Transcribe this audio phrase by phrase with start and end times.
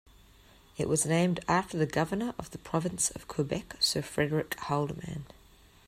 [0.79, 5.31] It was named after the governor of the Province of Quebec Sir Frederick Haldimand.